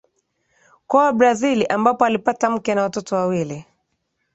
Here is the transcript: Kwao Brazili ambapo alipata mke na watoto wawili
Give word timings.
Kwao 0.87 1.13
Brazili 1.13 1.65
ambapo 1.65 2.05
alipata 2.05 2.49
mke 2.49 2.75
na 2.75 2.83
watoto 2.83 3.15
wawili 3.15 3.65